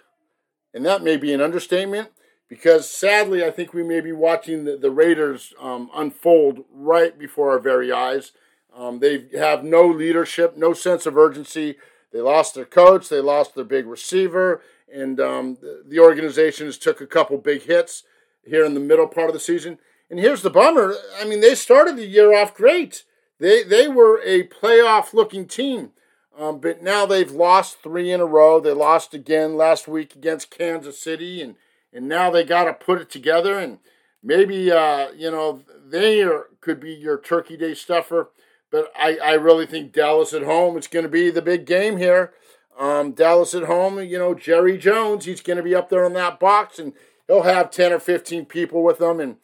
And 0.73 0.85
that 0.85 1.01
may 1.01 1.17
be 1.17 1.33
an 1.33 1.41
understatement 1.41 2.09
because 2.49 2.89
sadly, 2.89 3.45
I 3.45 3.51
think 3.51 3.73
we 3.73 3.83
may 3.83 4.01
be 4.01 4.11
watching 4.11 4.65
the, 4.65 4.75
the 4.75 4.91
Raiders 4.91 5.53
um, 5.59 5.89
unfold 5.93 6.65
right 6.71 7.17
before 7.17 7.51
our 7.51 7.59
very 7.59 7.91
eyes. 7.91 8.31
Um, 8.79 8.99
they 8.99 9.25
have 9.37 9.65
no 9.65 9.85
leadership, 9.85 10.55
no 10.55 10.71
sense 10.71 11.05
of 11.05 11.17
urgency. 11.17 11.75
They 12.13 12.21
lost 12.21 12.55
their 12.55 12.65
coach, 12.65 13.09
they 13.09 13.19
lost 13.19 13.53
their 13.53 13.65
big 13.65 13.85
receiver, 13.85 14.61
and 14.91 15.19
um, 15.19 15.57
the, 15.61 15.83
the 15.85 15.99
organization 15.99 16.65
has 16.65 16.77
took 16.77 17.01
a 17.01 17.05
couple 17.05 17.37
big 17.37 17.63
hits 17.63 18.03
here 18.45 18.63
in 18.63 18.73
the 18.73 18.79
middle 18.79 19.07
part 19.07 19.27
of 19.27 19.33
the 19.33 19.39
season. 19.39 19.79
And 20.09 20.17
here's 20.17 20.41
the 20.41 20.49
bummer. 20.49 20.95
I 21.19 21.25
mean, 21.25 21.41
they 21.41 21.55
started 21.55 21.97
the 21.97 22.07
year 22.07 22.33
off 22.33 22.55
great. 22.55 23.03
They 23.37 23.63
they 23.63 23.87
were 23.89 24.21
a 24.23 24.47
playoff 24.47 25.13
looking 25.13 25.45
team. 25.45 25.91
Um, 26.37 26.59
but 26.59 26.81
now 26.81 27.05
they've 27.05 27.31
lost 27.31 27.83
three 27.83 28.11
in 28.11 28.21
a 28.21 28.25
row. 28.25 28.61
They 28.61 28.71
lost 28.71 29.13
again 29.13 29.57
last 29.57 29.89
week 29.89 30.15
against 30.15 30.51
Kansas 30.51 30.97
City, 30.97 31.41
and 31.41 31.55
and 31.91 32.07
now 32.07 32.31
they 32.31 32.45
got 32.45 32.63
to 32.63 32.73
put 32.73 33.01
it 33.01 33.09
together. 33.09 33.59
And 33.59 33.79
maybe 34.23 34.71
uh, 34.71 35.11
you 35.11 35.29
know 35.29 35.63
they 35.85 36.23
are, 36.23 36.45
could 36.61 36.79
be 36.79 36.93
your 36.93 37.19
Turkey 37.19 37.57
Day 37.57 37.73
stuffer. 37.73 38.29
But 38.71 38.91
I, 38.97 39.17
I 39.17 39.33
really 39.33 39.65
think 39.65 39.91
Dallas 39.91 40.33
at 40.33 40.43
home. 40.43 40.77
It's 40.77 40.87
going 40.87 41.03
to 41.03 41.09
be 41.09 41.29
the 41.29 41.41
big 41.41 41.65
game 41.65 41.97
here. 41.97 42.33
Um, 42.77 43.11
Dallas 43.11 43.53
at 43.53 43.63
home. 43.63 43.99
You 43.99 44.19
know 44.19 44.33
Jerry 44.33 44.77
Jones. 44.77 45.25
He's 45.25 45.41
going 45.41 45.57
to 45.57 45.63
be 45.63 45.75
up 45.75 45.89
there 45.89 46.05
in 46.05 46.13
that 46.13 46.39
box, 46.39 46.79
and 46.79 46.93
he'll 47.27 47.43
have 47.43 47.71
ten 47.71 47.91
or 47.91 47.99
fifteen 47.99 48.45
people 48.45 48.83
with 48.83 49.01
him, 49.01 49.19
and 49.19 49.37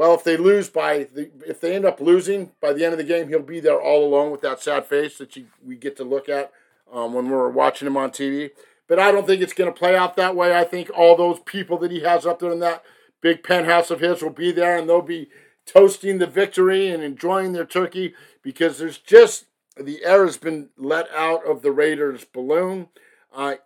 well, 0.00 0.14
if 0.14 0.24
they 0.24 0.38
lose 0.38 0.70
by 0.70 1.04
the, 1.12 1.30
if 1.46 1.60
they 1.60 1.76
end 1.76 1.84
up 1.84 2.00
losing 2.00 2.52
by 2.58 2.72
the 2.72 2.84
end 2.84 2.92
of 2.92 2.98
the 2.98 3.04
game, 3.04 3.28
he'll 3.28 3.42
be 3.42 3.60
there 3.60 3.78
all 3.78 4.06
alone 4.06 4.30
with 4.30 4.40
that 4.40 4.62
sad 4.62 4.86
face 4.86 5.18
that 5.18 5.36
you, 5.36 5.48
we 5.62 5.76
get 5.76 5.94
to 5.98 6.04
look 6.04 6.26
at 6.26 6.52
um, 6.90 7.12
when 7.12 7.28
we're 7.28 7.50
watching 7.50 7.86
him 7.86 7.98
on 7.98 8.10
TV. 8.10 8.50
But 8.88 8.98
I 8.98 9.12
don't 9.12 9.26
think 9.26 9.42
it's 9.42 9.52
going 9.52 9.70
to 9.70 9.78
play 9.78 9.94
out 9.94 10.16
that 10.16 10.34
way. 10.34 10.56
I 10.56 10.64
think 10.64 10.90
all 10.96 11.16
those 11.16 11.40
people 11.40 11.76
that 11.78 11.90
he 11.90 12.00
has 12.00 12.24
up 12.24 12.38
there 12.38 12.50
in 12.50 12.60
that 12.60 12.82
big 13.20 13.42
penthouse 13.42 13.90
of 13.90 14.00
his 14.00 14.22
will 14.22 14.30
be 14.30 14.52
there, 14.52 14.78
and 14.78 14.88
they'll 14.88 15.02
be 15.02 15.28
toasting 15.66 16.16
the 16.16 16.26
victory 16.26 16.88
and 16.88 17.02
enjoying 17.02 17.52
their 17.52 17.66
turkey 17.66 18.14
because 18.42 18.78
there's 18.78 18.98
just 18.98 19.46
the 19.76 20.04
air 20.04 20.24
has 20.24 20.36
been 20.36 20.70
let 20.76 21.10
out 21.10 21.46
of 21.46 21.62
the 21.62 21.72
Raiders 21.72 22.24
balloon. 22.24 22.88
Uh, 23.34 23.56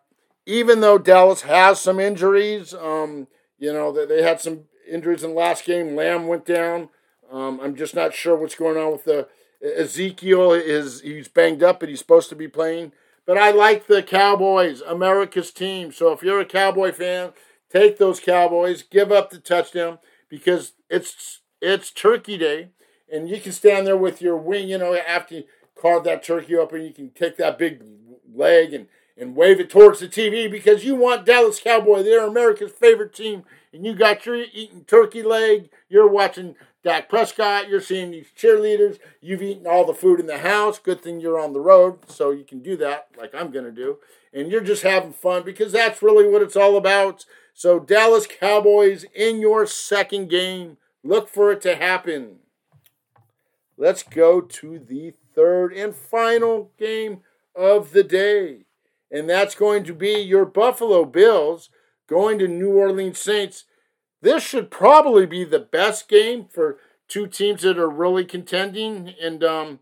even 0.46 0.80
though 0.80 0.98
Dallas 0.98 1.42
has 1.42 1.80
some 1.80 1.98
injuries, 1.98 2.74
um, 2.74 3.28
you 3.58 3.72
know, 3.72 3.92
they, 3.92 4.04
they 4.06 4.22
had 4.22 4.40
some 4.40 4.64
injuries 4.88 5.24
in 5.24 5.30
the 5.30 5.36
last 5.36 5.64
game. 5.64 5.96
Lamb 5.96 6.26
went 6.26 6.44
down. 6.44 6.90
Um, 7.30 7.60
I'm 7.60 7.74
just 7.74 7.94
not 7.94 8.14
sure 8.14 8.36
what's 8.36 8.54
going 8.54 8.76
on 8.76 8.92
with 8.92 9.04
the 9.04 9.28
Ezekiel. 9.62 10.52
Is 10.52 11.00
he's 11.00 11.28
banged 11.28 11.62
up, 11.62 11.80
but 11.80 11.88
he's 11.88 11.98
supposed 11.98 12.28
to 12.28 12.36
be 12.36 12.48
playing. 12.48 12.92
But 13.26 13.38
I 13.38 13.50
like 13.50 13.86
the 13.86 14.02
Cowboys, 14.02 14.82
America's 14.82 15.50
team. 15.50 15.92
So 15.92 16.12
if 16.12 16.22
you're 16.22 16.40
a 16.40 16.44
Cowboy 16.44 16.92
fan, 16.92 17.32
take 17.72 17.96
those 17.98 18.20
Cowboys. 18.20 18.82
Give 18.82 19.10
up 19.10 19.30
the 19.30 19.38
touchdown 19.38 19.98
because 20.28 20.74
it's 20.90 21.40
it's 21.60 21.90
Turkey 21.90 22.36
Day, 22.36 22.68
and 23.14 23.28
you 23.28 23.40
can 23.40 23.52
stand 23.52 23.86
there 23.86 23.96
with 23.96 24.20
your 24.20 24.36
wing. 24.36 24.68
You 24.68 24.78
know, 24.78 24.94
after 24.94 25.36
you 25.36 25.44
carve 25.80 26.04
that 26.04 26.22
turkey 26.24 26.56
up, 26.56 26.72
and 26.72 26.84
you 26.84 26.92
can 26.92 27.10
take 27.10 27.36
that 27.36 27.58
big 27.58 27.82
leg 28.34 28.72
and 28.72 28.88
and 29.16 29.36
wave 29.36 29.60
it 29.60 29.70
towards 29.70 30.00
the 30.00 30.08
TV 30.08 30.50
because 30.50 30.84
you 30.84 30.96
want 30.96 31.24
Dallas 31.24 31.60
Cowboy. 31.60 32.02
They're 32.02 32.26
America's 32.26 32.72
favorite 32.72 33.14
team 33.14 33.44
and 33.74 33.84
you 33.84 33.94
got 33.94 34.24
your 34.24 34.36
eating 34.36 34.84
turkey 34.84 35.22
leg, 35.22 35.68
you're 35.88 36.08
watching 36.08 36.54
Dak 36.84 37.08
Prescott, 37.08 37.68
you're 37.68 37.80
seeing 37.80 38.12
these 38.12 38.28
cheerleaders, 38.38 38.98
you've 39.20 39.42
eaten 39.42 39.66
all 39.66 39.84
the 39.84 39.92
food 39.92 40.20
in 40.20 40.26
the 40.26 40.38
house. 40.38 40.78
Good 40.78 41.02
thing 41.02 41.20
you're 41.20 41.40
on 41.40 41.52
the 41.52 41.60
road, 41.60 41.98
so 42.08 42.30
you 42.30 42.44
can 42.44 42.62
do 42.62 42.76
that 42.76 43.08
like 43.18 43.34
I'm 43.34 43.50
to 43.52 43.72
do. 43.72 43.98
And 44.32 44.50
you're 44.50 44.60
just 44.60 44.82
having 44.82 45.12
fun 45.12 45.42
because 45.42 45.72
that's 45.72 46.02
really 46.02 46.28
what 46.28 46.42
it's 46.42 46.56
all 46.56 46.76
about. 46.76 47.24
So, 47.52 47.78
Dallas 47.78 48.26
Cowboys 48.26 49.04
in 49.14 49.40
your 49.40 49.64
second 49.64 50.28
game, 50.28 50.76
look 51.04 51.28
for 51.28 51.52
it 51.52 51.60
to 51.62 51.76
happen. 51.76 52.40
Let's 53.84 54.02
go 54.02 54.40
to 54.40 54.78
the 54.78 55.12
third 55.34 55.74
and 55.74 55.94
final 55.94 56.70
game 56.78 57.20
of 57.54 57.92
the 57.92 58.02
day. 58.02 58.64
And 59.10 59.28
that's 59.28 59.54
going 59.54 59.84
to 59.84 59.92
be 59.92 60.22
your 60.22 60.46
Buffalo 60.46 61.04
Bills 61.04 61.68
going 62.08 62.38
to 62.38 62.48
New 62.48 62.72
Orleans 62.72 63.18
Saints. 63.18 63.64
This 64.22 64.42
should 64.42 64.70
probably 64.70 65.26
be 65.26 65.44
the 65.44 65.58
best 65.58 66.08
game 66.08 66.46
for 66.50 66.78
two 67.08 67.26
teams 67.26 67.60
that 67.60 67.78
are 67.78 67.90
really 67.90 68.24
contending 68.24 69.12
and 69.20 69.44
um, 69.44 69.80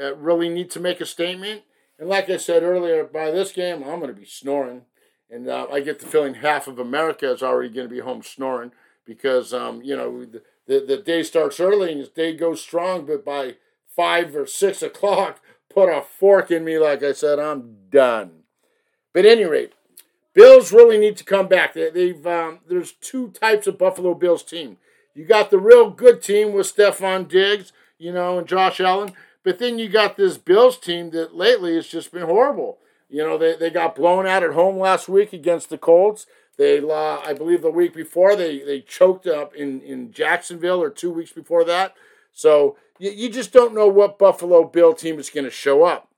uh, 0.00 0.16
really 0.16 0.48
need 0.48 0.70
to 0.70 0.80
make 0.80 1.02
a 1.02 1.04
statement. 1.04 1.60
And 1.98 2.08
like 2.08 2.30
I 2.30 2.38
said 2.38 2.62
earlier, 2.62 3.04
by 3.04 3.30
this 3.30 3.52
game, 3.52 3.82
I'm 3.82 4.00
going 4.00 4.14
to 4.14 4.18
be 4.18 4.24
snoring. 4.24 4.86
And 5.28 5.46
uh, 5.46 5.66
I 5.70 5.80
get 5.80 5.98
the 5.98 6.06
feeling 6.06 6.36
half 6.36 6.68
of 6.68 6.78
America 6.78 7.30
is 7.30 7.42
already 7.42 7.68
going 7.68 7.86
to 7.86 7.94
be 7.94 8.00
home 8.00 8.22
snoring 8.22 8.72
because, 9.14 9.52
um, 9.52 9.82
you 9.82 9.96
know, 9.96 10.24
the, 10.66 10.80
the, 10.80 10.96
day 10.96 11.22
starts 11.22 11.60
early 11.60 11.92
and 11.92 12.02
the 12.02 12.06
day 12.06 12.34
goes 12.34 12.60
strong, 12.60 13.04
but 13.04 13.24
by 13.24 13.56
five 13.94 14.34
or 14.34 14.46
six 14.46 14.82
o'clock, 14.82 15.40
put 15.72 15.88
a 15.88 16.02
fork 16.02 16.50
in 16.50 16.64
me. 16.64 16.78
Like 16.78 17.02
I 17.02 17.12
said, 17.12 17.38
I'm 17.38 17.76
done. 17.90 18.42
But 19.12 19.26
any 19.26 19.44
rate, 19.44 19.72
Bills 20.34 20.72
really 20.72 20.98
need 20.98 21.16
to 21.18 21.24
come 21.24 21.48
back. 21.48 21.74
They, 21.74 22.08
have 22.08 22.26
um, 22.26 22.60
there's 22.68 22.92
two 22.92 23.28
types 23.30 23.66
of 23.66 23.78
Buffalo 23.78 24.14
Bills 24.14 24.42
team. 24.42 24.78
You 25.14 25.26
got 25.26 25.50
the 25.50 25.58
real 25.58 25.90
good 25.90 26.22
team 26.22 26.52
with 26.52 26.74
Stefon 26.74 27.28
Diggs, 27.28 27.72
you 27.98 28.12
know, 28.12 28.38
and 28.38 28.46
Josh 28.46 28.80
Allen. 28.80 29.12
But 29.44 29.58
then 29.58 29.78
you 29.78 29.88
got 29.88 30.16
this 30.16 30.38
Bills 30.38 30.78
team 30.78 31.10
that 31.10 31.34
lately 31.34 31.74
has 31.74 31.86
just 31.86 32.12
been 32.12 32.22
horrible. 32.22 32.78
You 33.10 33.22
know, 33.22 33.36
they, 33.36 33.56
they 33.56 33.68
got 33.68 33.94
blown 33.94 34.26
out 34.26 34.42
at 34.42 34.54
home 34.54 34.78
last 34.78 35.08
week 35.08 35.34
against 35.34 35.68
the 35.68 35.76
Colts. 35.76 36.26
They, 36.58 36.80
uh, 36.80 37.20
I 37.24 37.32
believe, 37.32 37.62
the 37.62 37.70
week 37.70 37.94
before 37.94 38.36
they 38.36 38.62
they 38.62 38.80
choked 38.80 39.26
up 39.26 39.54
in 39.54 39.80
in 39.80 40.12
Jacksonville, 40.12 40.82
or 40.82 40.90
two 40.90 41.10
weeks 41.10 41.32
before 41.32 41.64
that. 41.64 41.94
So 42.32 42.76
you, 42.98 43.10
you 43.10 43.28
just 43.30 43.52
don't 43.52 43.74
know 43.74 43.88
what 43.88 44.18
Buffalo 44.18 44.64
Bill 44.64 44.92
team 44.92 45.18
is 45.18 45.30
going 45.30 45.44
to 45.44 45.50
show 45.50 45.84
up. 45.84 46.08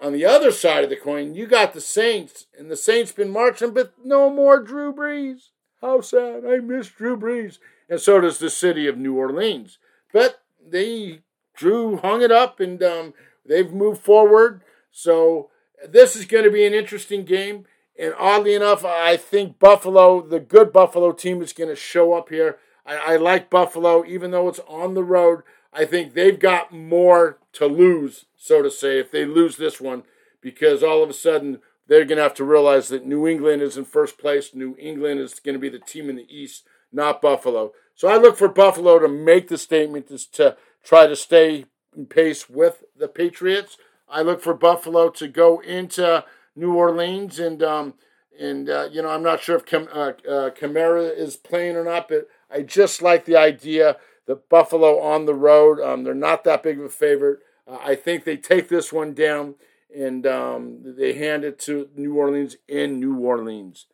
On 0.00 0.12
the 0.12 0.24
other 0.24 0.52
side 0.52 0.84
of 0.84 0.90
the 0.90 0.96
coin, 0.96 1.34
you 1.34 1.46
got 1.46 1.72
the 1.72 1.80
Saints, 1.80 2.46
and 2.56 2.70
the 2.70 2.76
Saints 2.76 3.10
been 3.10 3.30
marching, 3.30 3.72
but 3.72 3.92
no 4.04 4.30
more 4.30 4.60
Drew 4.60 4.92
Brees. 4.92 5.48
How 5.80 6.00
sad! 6.00 6.44
I 6.46 6.58
miss 6.58 6.88
Drew 6.88 7.16
Brees, 7.16 7.58
and 7.88 8.00
so 8.00 8.20
does 8.20 8.38
the 8.38 8.50
city 8.50 8.86
of 8.86 8.96
New 8.98 9.16
Orleans. 9.16 9.78
But 10.12 10.42
they 10.64 11.20
Drew 11.54 11.96
hung 11.96 12.22
it 12.22 12.30
up, 12.30 12.60
and 12.60 12.82
um, 12.82 13.14
they've 13.44 13.72
moved 13.72 14.02
forward. 14.02 14.62
So 14.92 15.50
this 15.86 16.14
is 16.14 16.26
going 16.26 16.44
to 16.44 16.50
be 16.50 16.66
an 16.66 16.74
interesting 16.74 17.24
game. 17.24 17.64
And 17.98 18.14
oddly 18.16 18.54
enough, 18.54 18.84
I 18.84 19.16
think 19.16 19.58
Buffalo, 19.58 20.20
the 20.20 20.40
good 20.40 20.72
Buffalo 20.72 21.12
team, 21.12 21.42
is 21.42 21.52
going 21.52 21.70
to 21.70 21.76
show 21.76 22.14
up 22.14 22.28
here. 22.28 22.58
I, 22.86 23.14
I 23.14 23.16
like 23.16 23.50
Buffalo, 23.50 24.04
even 24.04 24.30
though 24.30 24.48
it's 24.48 24.60
on 24.68 24.94
the 24.94 25.02
road. 25.02 25.42
I 25.72 25.84
think 25.84 26.14
they've 26.14 26.38
got 26.38 26.72
more 26.72 27.38
to 27.54 27.66
lose, 27.66 28.26
so 28.36 28.62
to 28.62 28.70
say, 28.70 28.98
if 28.98 29.10
they 29.10 29.24
lose 29.24 29.56
this 29.56 29.80
one, 29.80 30.04
because 30.40 30.82
all 30.82 31.02
of 31.02 31.10
a 31.10 31.14
sudden 31.14 31.58
they're 31.88 32.04
going 32.04 32.18
to 32.18 32.22
have 32.22 32.34
to 32.34 32.44
realize 32.44 32.88
that 32.88 33.06
New 33.06 33.26
England 33.26 33.62
is 33.62 33.76
in 33.76 33.84
first 33.84 34.18
place. 34.18 34.54
New 34.54 34.76
England 34.78 35.20
is 35.20 35.40
going 35.40 35.54
to 35.54 35.58
be 35.58 35.68
the 35.68 35.78
team 35.78 36.08
in 36.08 36.16
the 36.16 36.26
East, 36.34 36.64
not 36.92 37.20
Buffalo. 37.20 37.72
So 37.94 38.08
I 38.08 38.16
look 38.16 38.36
for 38.36 38.48
Buffalo 38.48 38.98
to 38.98 39.08
make 39.08 39.48
the 39.48 39.58
statement 39.58 40.08
to 40.34 40.56
try 40.84 41.06
to 41.06 41.16
stay 41.16 41.64
in 41.96 42.06
pace 42.06 42.48
with 42.48 42.84
the 42.96 43.08
Patriots. 43.08 43.76
I 44.08 44.22
look 44.22 44.40
for 44.40 44.54
Buffalo 44.54 45.10
to 45.10 45.28
go 45.28 45.60
into 45.60 46.24
New 46.58 46.74
Orleans 46.74 47.38
and 47.38 47.62
um, 47.62 47.94
and 48.38 48.68
uh, 48.68 48.88
you 48.90 49.02
know 49.02 49.08
I'm 49.08 49.22
not 49.22 49.40
sure 49.40 49.56
if 49.56 49.64
Cam- 49.64 49.88
uh, 49.92 50.12
uh, 50.28 50.50
Kamara 50.50 51.16
is 51.16 51.36
playing 51.36 51.76
or 51.76 51.84
not, 51.84 52.08
but 52.08 52.28
I 52.50 52.62
just 52.62 53.00
like 53.02 53.24
the 53.24 53.36
idea 53.36 53.96
that 54.26 54.48
Buffalo 54.48 55.00
on 55.00 55.26
the 55.26 55.34
road. 55.34 55.80
Um, 55.80 56.04
they're 56.04 56.14
not 56.14 56.44
that 56.44 56.62
big 56.62 56.78
of 56.78 56.84
a 56.84 56.90
favorite. 56.90 57.40
Uh, 57.66 57.78
I 57.82 57.94
think 57.94 58.24
they 58.24 58.36
take 58.36 58.68
this 58.68 58.92
one 58.92 59.14
down 59.14 59.54
and 59.94 60.26
um, 60.26 60.94
they 60.96 61.14
hand 61.14 61.44
it 61.44 61.58
to 61.60 61.88
New 61.96 62.14
Orleans 62.14 62.56
in 62.68 63.00
New 63.00 63.16
Orleans. 63.18 63.86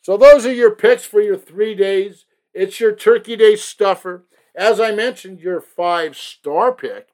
So 0.00 0.16
those 0.16 0.46
are 0.46 0.52
your 0.52 0.70
picks 0.70 1.04
for 1.04 1.20
your 1.20 1.36
three 1.36 1.74
days. 1.74 2.24
It's 2.54 2.80
your 2.80 2.94
Turkey 2.94 3.36
Day 3.36 3.56
stuffer. 3.56 4.24
As 4.54 4.80
I 4.80 4.92
mentioned, 4.92 5.40
your 5.40 5.60
five 5.60 6.16
star 6.16 6.72
pick 6.72 7.08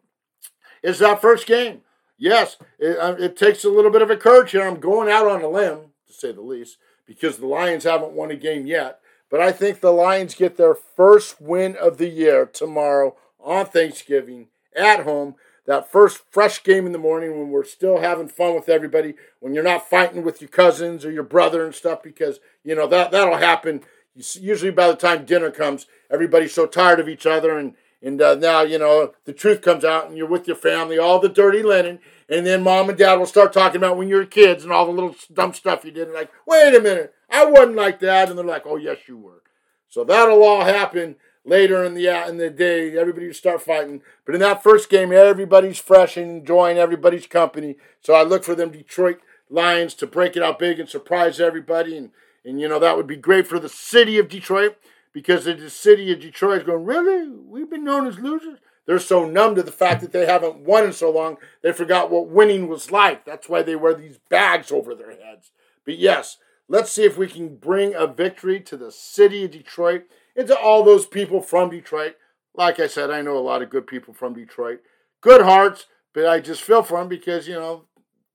is 0.82 0.98
that 0.98 1.20
first 1.20 1.46
game. 1.46 1.80
Yes, 2.18 2.56
it, 2.78 2.98
uh, 2.98 3.16
it 3.18 3.36
takes 3.36 3.64
a 3.64 3.70
little 3.70 3.90
bit 3.90 4.02
of 4.02 4.10
a 4.10 4.16
courage 4.16 4.52
here. 4.52 4.66
I'm 4.66 4.80
going 4.80 5.10
out 5.10 5.26
on 5.26 5.42
a 5.42 5.48
limb, 5.48 5.92
to 6.06 6.12
say 6.12 6.32
the 6.32 6.40
least, 6.40 6.78
because 7.06 7.38
the 7.38 7.46
Lions 7.46 7.84
haven't 7.84 8.12
won 8.12 8.30
a 8.30 8.36
game 8.36 8.66
yet. 8.66 9.00
But 9.30 9.40
I 9.40 9.52
think 9.52 9.80
the 9.80 9.92
Lions 9.92 10.34
get 10.34 10.56
their 10.56 10.74
first 10.74 11.40
win 11.40 11.76
of 11.76 11.98
the 11.98 12.08
year 12.08 12.46
tomorrow 12.46 13.16
on 13.40 13.66
Thanksgiving 13.66 14.48
at 14.74 15.04
home. 15.04 15.34
That 15.66 15.90
first 15.90 16.22
fresh 16.30 16.62
game 16.62 16.86
in 16.86 16.92
the 16.92 16.98
morning 16.98 17.38
when 17.38 17.50
we're 17.50 17.64
still 17.64 17.98
having 17.98 18.28
fun 18.28 18.54
with 18.54 18.68
everybody, 18.68 19.14
when 19.40 19.52
you're 19.52 19.64
not 19.64 19.90
fighting 19.90 20.22
with 20.22 20.40
your 20.40 20.48
cousins 20.48 21.04
or 21.04 21.10
your 21.10 21.24
brother 21.24 21.64
and 21.64 21.74
stuff, 21.74 22.04
because, 22.04 22.38
you 22.62 22.76
know, 22.76 22.86
that, 22.86 23.10
that'll 23.10 23.38
happen. 23.38 23.82
Usually 24.14 24.70
by 24.70 24.86
the 24.86 24.94
time 24.94 25.24
dinner 25.24 25.50
comes, 25.50 25.86
everybody's 26.08 26.54
so 26.54 26.66
tired 26.66 27.00
of 27.00 27.08
each 27.08 27.26
other 27.26 27.58
and 27.58 27.74
and 28.06 28.22
uh, 28.22 28.36
now, 28.36 28.62
you 28.62 28.78
know, 28.78 29.14
the 29.24 29.32
truth 29.32 29.62
comes 29.62 29.84
out 29.84 30.06
and 30.06 30.16
you're 30.16 30.28
with 30.28 30.46
your 30.46 30.54
family, 30.54 30.96
all 30.96 31.18
the 31.18 31.28
dirty 31.28 31.60
linen. 31.60 31.98
And 32.28 32.46
then 32.46 32.62
mom 32.62 32.88
and 32.88 32.96
dad 32.96 33.16
will 33.16 33.26
start 33.26 33.52
talking 33.52 33.78
about 33.78 33.96
when 33.96 34.06
you 34.06 34.14
were 34.14 34.24
kids 34.24 34.62
and 34.62 34.72
all 34.72 34.86
the 34.86 34.92
little 34.92 35.16
dumb 35.34 35.52
stuff 35.52 35.84
you 35.84 35.90
did. 35.90 36.06
And 36.06 36.14
like, 36.14 36.30
wait 36.46 36.72
a 36.76 36.80
minute, 36.80 37.12
I 37.28 37.46
wasn't 37.46 37.74
like 37.74 37.98
that. 38.00 38.28
And 38.28 38.38
they're 38.38 38.44
like, 38.44 38.62
oh, 38.64 38.76
yes, 38.76 38.98
you 39.08 39.18
were. 39.18 39.42
So 39.88 40.04
that'll 40.04 40.44
all 40.44 40.64
happen 40.64 41.16
later 41.44 41.82
in 41.82 41.94
the 41.94 42.06
in 42.28 42.36
the 42.36 42.48
day. 42.48 42.96
Everybody 42.96 43.26
will 43.26 43.34
start 43.34 43.60
fighting. 43.60 44.02
But 44.24 44.36
in 44.36 44.40
that 44.40 44.62
first 44.62 44.88
game, 44.88 45.10
everybody's 45.10 45.80
fresh 45.80 46.16
and 46.16 46.30
enjoying 46.30 46.78
everybody's 46.78 47.26
company. 47.26 47.74
So 48.02 48.14
I 48.14 48.22
look 48.22 48.44
for 48.44 48.54
them 48.54 48.70
Detroit 48.70 49.18
Lions 49.50 49.94
to 49.94 50.06
break 50.06 50.36
it 50.36 50.44
out 50.44 50.60
big 50.60 50.78
and 50.78 50.88
surprise 50.88 51.40
everybody. 51.40 51.96
And, 51.96 52.10
and 52.44 52.60
you 52.60 52.68
know, 52.68 52.78
that 52.78 52.96
would 52.96 53.08
be 53.08 53.16
great 53.16 53.48
for 53.48 53.58
the 53.58 53.68
city 53.68 54.16
of 54.20 54.28
Detroit 54.28 54.76
because 55.16 55.46
the 55.46 55.70
city 55.70 56.12
of 56.12 56.20
Detroit 56.20 56.58
is 56.58 56.64
going, 56.64 56.84
really? 56.84 57.26
We've 57.26 57.70
been 57.70 57.84
known 57.84 58.06
as 58.06 58.18
losers? 58.18 58.58
They're 58.84 58.98
so 58.98 59.24
numb 59.24 59.54
to 59.54 59.62
the 59.62 59.72
fact 59.72 60.02
that 60.02 60.12
they 60.12 60.26
haven't 60.26 60.58
won 60.58 60.84
in 60.84 60.92
so 60.92 61.10
long, 61.10 61.38
they 61.62 61.72
forgot 61.72 62.10
what 62.10 62.28
winning 62.28 62.68
was 62.68 62.90
like. 62.90 63.24
That's 63.24 63.48
why 63.48 63.62
they 63.62 63.76
wear 63.76 63.94
these 63.94 64.18
bags 64.28 64.70
over 64.70 64.94
their 64.94 65.12
heads. 65.12 65.52
But 65.86 65.96
yes, 65.96 66.36
let's 66.68 66.92
see 66.92 67.04
if 67.04 67.16
we 67.16 67.28
can 67.28 67.56
bring 67.56 67.94
a 67.94 68.06
victory 68.06 68.60
to 68.60 68.76
the 68.76 68.92
city 68.92 69.46
of 69.46 69.52
Detroit 69.52 70.02
and 70.36 70.46
to 70.48 70.58
all 70.58 70.84
those 70.84 71.06
people 71.06 71.40
from 71.40 71.70
Detroit. 71.70 72.16
Like 72.54 72.78
I 72.78 72.86
said, 72.86 73.10
I 73.10 73.22
know 73.22 73.38
a 73.38 73.40
lot 73.40 73.62
of 73.62 73.70
good 73.70 73.86
people 73.86 74.12
from 74.12 74.34
Detroit. 74.34 74.80
Good 75.22 75.40
hearts, 75.40 75.86
but 76.12 76.26
I 76.26 76.40
just 76.40 76.60
feel 76.60 76.82
for 76.82 76.98
them 76.98 77.08
because, 77.08 77.48
you 77.48 77.54
know, 77.54 77.86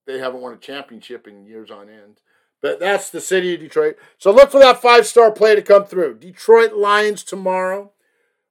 they 0.08 0.18
haven't 0.18 0.42
won 0.42 0.54
a 0.54 0.58
championship 0.58 1.28
in 1.28 1.46
years 1.46 1.70
on 1.70 1.90
end. 1.90 2.22
But 2.62 2.80
that's 2.80 3.10
the 3.10 3.22
city 3.22 3.56
of 3.56 3.60
Detroit. 3.60 3.98
So 4.18 4.32
look 4.32 4.51
for 4.51 4.60
that 4.60 4.82
five 4.82 5.08
star 5.08 5.32
play 5.32 5.56
to 5.56 5.62
come 5.62 5.86
through. 5.86 6.20
Detroit 6.20 6.74
Lions 6.74 7.24
tomorrow. 7.24 7.91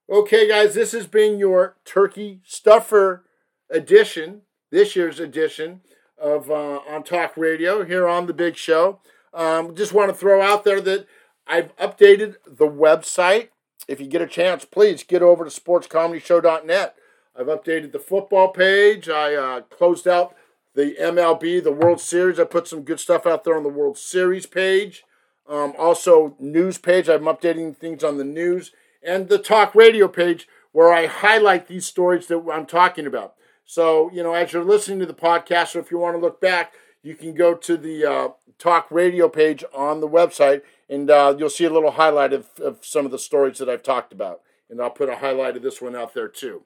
Okay, 0.09 0.47
guys, 0.47 0.73
this 0.73 0.91
has 0.91 1.07
been 1.07 1.39
your 1.39 1.77
turkey 1.85 2.41
stuffer 2.43 3.23
edition, 3.69 4.41
this 4.69 4.95
year's 4.95 5.21
edition 5.21 5.81
of 6.17 6.51
uh, 6.51 6.79
On 6.89 7.03
Talk 7.03 7.37
Radio 7.37 7.85
here 7.85 8.07
on 8.07 8.25
The 8.25 8.33
Big 8.33 8.57
Show. 8.57 8.99
Um, 9.33 9.73
just 9.73 9.93
want 9.93 10.11
to 10.11 10.17
throw 10.17 10.41
out 10.41 10.65
there 10.65 10.81
that 10.81 11.07
I've 11.47 11.75
updated 11.77 12.35
the 12.45 12.67
website. 12.67 13.49
If 13.87 14.01
you 14.01 14.07
get 14.07 14.21
a 14.21 14.27
chance, 14.27 14.65
please 14.65 15.03
get 15.03 15.21
over 15.21 15.45
to 15.45 15.49
sportscomedyshow.net. 15.49 16.95
I've 17.33 17.47
updated 17.47 17.93
the 17.93 17.99
football 17.99 18.49
page. 18.49 19.07
I 19.07 19.35
uh, 19.35 19.61
closed 19.61 20.07
out 20.07 20.35
the 20.73 20.95
MLB, 20.99 21.63
the 21.63 21.71
World 21.71 21.99
Series. 21.99 22.39
I 22.39 22.45
put 22.45 22.67
some 22.67 22.83
good 22.83 22.99
stuff 22.99 23.25
out 23.25 23.43
there 23.43 23.55
on 23.55 23.63
the 23.63 23.69
World 23.69 23.97
Series 23.97 24.45
page. 24.45 25.03
Um, 25.47 25.73
also, 25.77 26.35
news 26.39 26.77
page. 26.77 27.09
I'm 27.09 27.23
updating 27.23 27.75
things 27.75 28.03
on 28.03 28.17
the 28.17 28.23
news 28.23 28.71
and 29.03 29.27
the 29.27 29.37
talk 29.37 29.75
radio 29.75 30.07
page 30.07 30.47
where 30.71 30.93
I 30.93 31.07
highlight 31.07 31.67
these 31.67 31.85
stories 31.85 32.27
that 32.27 32.43
I'm 32.51 32.65
talking 32.65 33.05
about. 33.05 33.35
So, 33.65 34.09
you 34.13 34.23
know, 34.23 34.33
as 34.33 34.53
you're 34.53 34.63
listening 34.63 34.99
to 34.99 35.05
the 35.05 35.13
podcast, 35.13 35.75
or 35.75 35.79
if 35.79 35.91
you 35.91 35.97
want 35.97 36.15
to 36.15 36.21
look 36.21 36.39
back, 36.39 36.73
you 37.03 37.15
can 37.15 37.33
go 37.33 37.55
to 37.55 37.77
the 37.77 38.05
uh, 38.05 38.29
talk 38.57 38.87
radio 38.91 39.27
page 39.27 39.63
on 39.73 39.99
the 39.99 40.07
website 40.07 40.61
and 40.89 41.09
uh, 41.09 41.33
you'll 41.37 41.49
see 41.49 41.65
a 41.65 41.69
little 41.69 41.91
highlight 41.91 42.33
of, 42.33 42.47
of 42.59 42.85
some 42.85 43.05
of 43.05 43.11
the 43.11 43.19
stories 43.19 43.57
that 43.57 43.69
I've 43.69 43.83
talked 43.83 44.13
about. 44.13 44.41
And 44.69 44.81
I'll 44.81 44.89
put 44.89 45.09
a 45.09 45.17
highlight 45.17 45.57
of 45.57 45.63
this 45.63 45.81
one 45.81 45.95
out 45.95 46.13
there 46.13 46.27
too. 46.27 46.63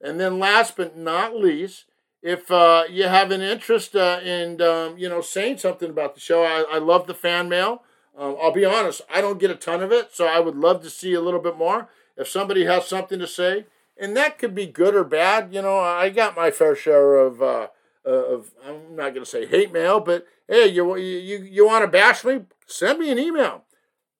And 0.00 0.20
then 0.20 0.38
last 0.38 0.76
but 0.76 0.96
not 0.96 1.34
least, 1.36 1.86
if 2.26 2.50
uh, 2.50 2.82
you 2.90 3.04
have 3.04 3.30
an 3.30 3.40
interest 3.40 3.94
uh, 3.94 4.18
in 4.20 4.60
um, 4.60 4.98
you 4.98 5.08
know 5.08 5.20
saying 5.20 5.58
something 5.58 5.88
about 5.88 6.14
the 6.16 6.20
show, 6.20 6.42
I, 6.42 6.64
I 6.72 6.78
love 6.78 7.06
the 7.06 7.14
fan 7.14 7.48
mail. 7.48 7.84
Um, 8.18 8.36
I'll 8.42 8.52
be 8.52 8.64
honest, 8.64 9.02
I 9.08 9.20
don't 9.20 9.38
get 9.38 9.52
a 9.52 9.54
ton 9.54 9.80
of 9.80 9.92
it, 9.92 10.12
so 10.12 10.26
I 10.26 10.40
would 10.40 10.56
love 10.56 10.82
to 10.82 10.90
see 10.90 11.14
a 11.14 11.20
little 11.20 11.38
bit 11.38 11.56
more. 11.56 11.88
If 12.16 12.26
somebody 12.26 12.64
has 12.64 12.88
something 12.88 13.20
to 13.20 13.28
say, 13.28 13.66
and 13.96 14.16
that 14.16 14.38
could 14.38 14.56
be 14.56 14.66
good 14.66 14.96
or 14.96 15.04
bad, 15.04 15.54
you 15.54 15.62
know, 15.62 15.78
I 15.78 16.10
got 16.10 16.34
my 16.34 16.50
fair 16.50 16.74
share 16.74 17.16
of 17.16 17.40
uh, 17.40 17.68
of 18.04 18.50
I'm 18.66 18.96
not 18.96 19.14
going 19.14 19.24
to 19.24 19.30
say 19.30 19.46
hate 19.46 19.72
mail, 19.72 20.00
but 20.00 20.26
hey, 20.48 20.66
you 20.66 20.96
you 20.96 21.44
you 21.44 21.64
want 21.64 21.84
to 21.84 21.88
bash 21.88 22.24
me? 22.24 22.40
Send 22.66 22.98
me 22.98 23.12
an 23.12 23.20
email. 23.20 23.62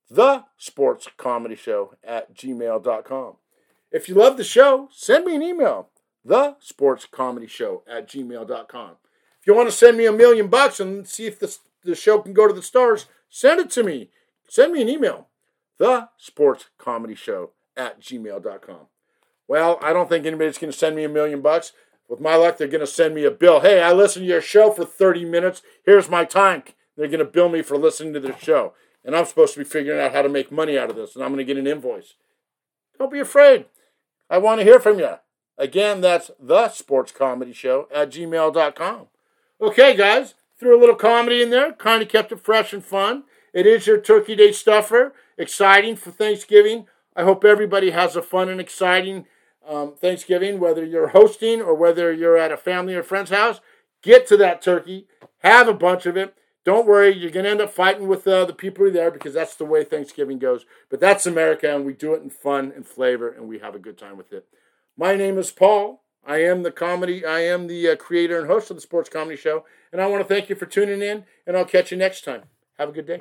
The 0.09 0.45
Sports 0.57 1.09
Comedy 1.17 1.57
Show 1.57 1.95
at 2.05 2.37
gmail.com. 2.37 3.33
If 3.91 4.09
you 4.09 4.15
love 4.15 4.37
the 4.37 4.45
show, 4.45 4.89
send 4.93 5.25
me 5.25 5.35
an 5.35 5.43
email 5.43 5.89
the 6.27 6.57
sports 6.61 7.07
comedy 7.11 7.47
show 7.47 7.83
at 7.87 8.09
gmail.com. 8.09 8.91
If 9.41 9.47
you 9.47 9.55
want 9.55 9.69
to 9.69 9.75
send 9.75 9.97
me 9.97 10.07
a 10.07 10.13
million 10.13 10.49
bucks 10.49 10.81
and 10.81 11.07
see 11.07 11.27
if 11.27 11.39
the, 11.39 11.57
the 11.85 11.95
show 11.95 12.19
can 12.19 12.33
go 12.33 12.49
to 12.49 12.55
the 12.55 12.63
stars, 12.63 13.07
send 13.29 13.61
it 13.61 13.71
to 13.71 13.85
me. 13.85 14.11
Send 14.49 14.73
me 14.73 14.83
an 14.83 14.89
email. 14.89 15.29
The 15.79 16.09
sports 16.17 16.67
comedy 16.79 17.15
show 17.15 17.53
at 17.77 18.01
gmail.com. 18.01 18.87
Well, 19.49 19.79
I 19.81 19.93
don't 19.93 20.09
think 20.09 20.27
anybody's 20.27 20.59
going 20.59 20.73
to 20.73 20.79
send 20.79 20.97
me 20.97 21.05
a 21.05 21.09
million 21.09 21.43
bucks. 21.43 21.73
With 22.09 22.21
my 22.21 22.35
luck, 22.35 22.59
they're 22.59 22.69
going 22.69 22.81
to 22.81 22.87
send 22.87 23.15
me 23.15 23.25
a 23.25 23.31
bill. 23.31 23.61
Hey, 23.61 23.83
I 23.83 23.93
listened 23.93 24.25
to 24.25 24.29
your 24.29 24.41
show 24.41 24.73
for 24.73 24.85
30 24.85 25.25
minutes. 25.25 25.63
Here's 25.85 26.09
my 26.09 26.25
time. 26.25 26.65
They're 26.97 27.09
going 27.09 27.19
to 27.21 27.25
bill 27.25 27.49
me 27.49 27.63
for 27.63 27.77
listening 27.77 28.15
to 28.15 28.21
their 28.21 28.39
show. 28.39 28.75
And 29.05 29.15
I'm 29.15 29.27
supposed 29.27 29.55
to 29.55 29.61
be 29.61 29.65
figuring 29.65 30.01
out 30.01 30.13
how 30.13 30.23
to 30.23 30.29
make 30.29 30.51
money 30.51 30.77
out 30.77 30.91
of 30.91 30.97
this, 30.97 31.15
and 31.15 31.23
I'm 31.23 31.31
going 31.31 31.39
to 31.39 31.45
get 31.45 31.59
an 31.59 31.67
invoice. 31.67 32.15
Don't 32.99 33.13
be 33.13 33.21
afraid. 33.21 33.67
I 34.29 34.39
want 34.39 34.61
to 34.61 34.65
hear 34.65 34.81
from 34.81 34.99
you. 34.99 35.15
Again, 35.59 36.01
that's 36.01 36.31
the 36.39 36.69
sports 36.69 37.13
comedy 37.13 37.53
show 37.53 37.89
at 37.95 38.11
gmail.com. 38.11 39.07
Okay, 39.61 39.97
guys, 39.97 40.35
threw 40.59 40.79
a 40.79 40.81
little 40.81 40.95
comedy 40.95 41.43
in 41.43 41.51
there, 41.51 41.73
kind 41.73 42.03
of 42.03 42.09
kept 42.09 42.33
it 42.33 42.41
fresh 42.41 42.73
and 42.73 42.85
fun. 42.85 43.25
It 43.55 43.67
is 43.67 43.87
your 43.87 43.99
Turkey 43.99 44.37
Day 44.37 44.53
stuffer, 44.53 45.15
exciting 45.39 45.97
for 45.97 46.11
Thanksgiving. 46.11 46.87
I 47.15 47.23
hope 47.25 47.45
everybody 47.45 47.91
has 47.91 48.17
a 48.17 48.23
fun 48.23 48.51
and 48.51 48.61
exciting 48.61 49.25
um, 49.67 49.95
Thanksgiving, 49.95 50.61
whether 50.61 50.85
you're 50.85 51.09
hosting 51.09 51.63
or 51.63 51.75
whether 51.75 52.13
you're 52.13 52.37
at 52.37 52.53
a 52.53 52.59
family 52.59 52.95
or 52.95 53.03
friend's 53.03 53.31
house. 53.31 53.61
Get 54.03 54.27
to 54.29 54.37
that 54.37 54.61
turkey, 54.61 55.07
have 55.39 55.69
a 55.69 55.75
bunch 55.75 56.05
of 56.05 56.17
it. 56.17 56.35
Don't 56.65 56.87
worry, 56.87 57.17
you're 57.17 57.31
going 57.31 57.45
to 57.45 57.51
end 57.51 57.61
up 57.61 57.73
fighting 57.73 58.09
with 58.09 58.27
uh, 58.27 58.45
the 58.45 58.53
people 58.53 58.85
who 58.85 58.91
are 58.91 58.93
there 58.93 59.11
because 59.11 59.33
that's 59.33 59.55
the 59.55 59.65
way 59.65 59.85
Thanksgiving 59.85 60.39
goes. 60.39 60.67
But 60.91 61.01
that's 61.01 61.25
America, 61.25 61.75
and 61.75 61.87
we 61.87 61.93
do 61.93 62.13
it 62.13 62.23
in 62.23 62.29
fun 62.29 62.73
and 62.75 62.87
flavor, 62.87 63.29
and 63.29 63.49
we 63.49 63.61
have 63.61 63.75
a 63.75 63.79
good 63.79 63.97
time 63.97 64.17
with 64.17 64.33
it. 64.33 64.47
My 64.99 65.15
name 65.15 65.37
is 65.37 65.51
Paul. 65.51 66.03
I 66.25 66.39
am 66.39 66.63
the 66.63 66.73
comedy. 66.73 67.25
I 67.25 67.41
am 67.41 67.67
the 67.67 67.91
uh, 67.91 67.97
creator 67.97 68.39
and 68.39 68.47
host 68.47 68.71
of 68.71 68.77
the 68.77 68.81
Sports 68.81 69.11
Comedy 69.11 69.37
Show, 69.37 69.65
and 69.93 70.01
I 70.01 70.07
want 70.07 70.27
to 70.27 70.35
thank 70.35 70.49
you 70.49 70.57
for 70.57 70.65
tuning 70.65 71.03
in. 71.03 71.25
And 71.47 71.57
I'll 71.57 71.67
catch 71.67 71.91
you 71.91 71.99
next 71.99 72.25
time. 72.25 72.45
Have 72.79 72.89
a 72.89 72.93
good 72.93 73.07
day. 73.07 73.21